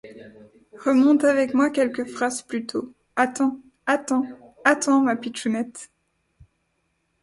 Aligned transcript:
Remonte 0.83 1.25
avec 1.25 1.53
moi 1.53 1.69
quelques 1.69 2.07
phrases 2.07 2.41
plus 2.41 2.65
tôt:— 2.65 2.91
Attends, 3.15 3.59
attends, 3.85 4.25
attends 4.65 5.01
ma 5.01 5.15
pitchounette. 5.15 5.91